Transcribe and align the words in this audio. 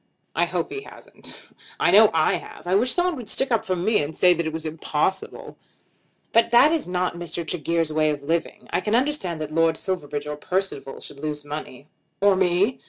"I 0.35 0.45
hope 0.45 0.71
he 0.71 0.81
hasn't. 0.81 1.49
I 1.79 1.91
know 1.91 2.09
I 2.11 2.33
have. 2.37 2.65
I 2.65 2.73
wish 2.73 2.91
someone 2.91 3.15
would 3.17 3.29
stick 3.29 3.51
up 3.51 3.65
for 3.67 3.75
me, 3.75 4.01
and 4.01 4.15
say 4.17 4.33
that 4.33 4.47
it 4.47 4.51
was 4.51 4.65
impossible." 4.65 5.57
"But 6.33 6.49
that 6.49 6.71
is 6.71 6.87
not 6.87 7.13
Mr. 7.13 7.47
Tregear's 7.47 7.93
way 7.93 8.09
of 8.09 8.23
living. 8.23 8.65
I 8.71 8.81
can 8.81 8.95
understand 8.95 9.39
that 9.41 9.53
Lord 9.53 9.77
Silverbridge 9.77 10.25
or 10.25 10.37
Percival 10.37 11.01
should 11.01 11.19
lose 11.19 11.45
money." 11.45 11.85
"Or 12.19 12.35
me?" 12.35 12.79